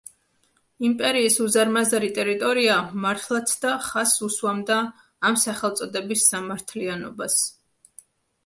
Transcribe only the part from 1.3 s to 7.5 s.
უზარმაზარი ტერიტორია მართლაცდა ხაზს უსვამდა ამ სახელწოდების სამართლიანობას.